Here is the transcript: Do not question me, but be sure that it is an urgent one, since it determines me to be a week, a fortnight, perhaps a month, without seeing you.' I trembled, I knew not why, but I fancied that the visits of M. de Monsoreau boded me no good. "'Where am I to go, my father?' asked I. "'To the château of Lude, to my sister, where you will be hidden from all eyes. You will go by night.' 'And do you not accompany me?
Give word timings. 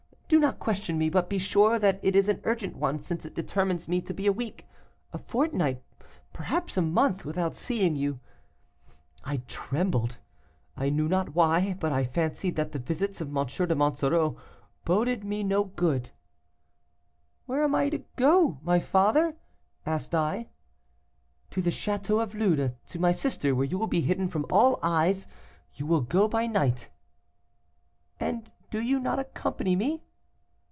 Do 0.33 0.39
not 0.39 0.59
question 0.59 0.97
me, 0.97 1.09
but 1.09 1.29
be 1.29 1.37
sure 1.37 1.77
that 1.77 1.99
it 2.01 2.15
is 2.15 2.29
an 2.29 2.39
urgent 2.45 2.77
one, 2.77 3.01
since 3.01 3.25
it 3.25 3.35
determines 3.35 3.89
me 3.89 3.99
to 4.03 4.13
be 4.13 4.27
a 4.27 4.31
week, 4.31 4.65
a 5.11 5.17
fortnight, 5.17 5.83
perhaps 6.31 6.77
a 6.77 6.81
month, 6.81 7.25
without 7.25 7.53
seeing 7.53 7.97
you.' 7.97 8.21
I 9.25 9.41
trembled, 9.49 10.19
I 10.77 10.89
knew 10.89 11.09
not 11.09 11.35
why, 11.35 11.75
but 11.77 11.91
I 11.91 12.05
fancied 12.05 12.55
that 12.55 12.71
the 12.71 12.79
visits 12.79 13.19
of 13.19 13.27
M. 13.27 13.45
de 13.45 13.75
Monsoreau 13.75 14.37
boded 14.85 15.25
me 15.25 15.43
no 15.43 15.65
good. 15.65 16.11
"'Where 17.45 17.61
am 17.61 17.75
I 17.75 17.89
to 17.89 18.01
go, 18.15 18.57
my 18.63 18.79
father?' 18.79 19.35
asked 19.85 20.15
I. 20.15 20.47
"'To 21.49 21.61
the 21.61 21.71
château 21.71 22.23
of 22.23 22.33
Lude, 22.33 22.73
to 22.87 22.99
my 22.99 23.11
sister, 23.11 23.53
where 23.53 23.65
you 23.65 23.77
will 23.77 23.85
be 23.87 23.99
hidden 23.99 24.29
from 24.29 24.45
all 24.49 24.79
eyes. 24.81 25.27
You 25.75 25.85
will 25.87 25.99
go 25.99 26.29
by 26.29 26.47
night.' 26.47 26.89
'And 28.17 28.49
do 28.69 28.79
you 28.79 28.97
not 28.97 29.19
accompany 29.19 29.75
me? 29.75 30.05